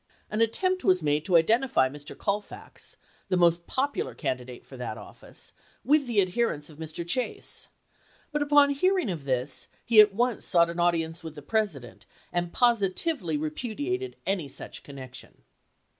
An 0.31 0.41
attempt 0.41 0.83
was 0.83 1.03
made 1.03 1.23
to 1.25 1.37
identify 1.37 1.87
Mr. 1.87 2.17
Colfax, 2.17 2.97
the 3.29 3.37
most 3.37 3.67
popular 3.67 4.15
can 4.15 4.35
didate 4.39 4.65
for 4.65 4.75
that 4.75 4.97
office, 4.97 5.51
with 5.85 6.07
the 6.07 6.19
adherents 6.19 6.71
of 6.71 6.79
Mr. 6.79 7.07
Chase; 7.07 7.67
but 8.31 8.41
upon 8.41 8.71
hearing 8.71 9.11
of 9.11 9.25
this 9.25 9.67
he 9.85 10.01
at 10.01 10.11
once 10.15 10.43
sought 10.43 10.71
an 10.71 10.79
audience 10.79 11.23
with 11.23 11.35
the 11.35 11.43
President, 11.43 12.07
and 12.33 12.51
positively 12.51 13.37
repudiated 13.37 14.15
any 14.25 14.47
such 14.47 14.81
connection. 14.81 15.43